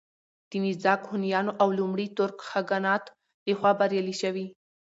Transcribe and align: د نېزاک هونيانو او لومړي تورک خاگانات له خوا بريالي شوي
د 0.49 0.51
نېزاک 0.63 1.01
هونيانو 1.11 1.51
او 1.61 1.67
لومړي 1.79 2.05
تورک 2.17 2.37
خاگانات 2.49 3.03
له 3.47 3.53
خوا 3.59 3.71
بريالي 3.79 4.15
شوي 4.21 4.45